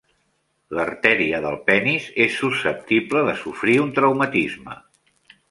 L'artèria 0.77 1.41
del 1.43 1.57
penis 1.67 2.07
és 2.25 2.39
susceptible 2.45 3.23
de 3.29 3.37
sofrir 3.43 3.77
un 3.87 3.93
traumatisme. 4.01 4.81